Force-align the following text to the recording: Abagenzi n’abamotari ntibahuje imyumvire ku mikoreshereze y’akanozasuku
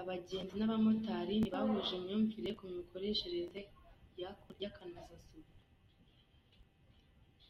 Abagenzi 0.00 0.54
n’abamotari 0.56 1.34
ntibahuje 1.38 1.92
imyumvire 1.98 2.50
ku 2.58 2.64
mikoreshereze 2.76 3.60
y’akanozasuku 4.62 5.52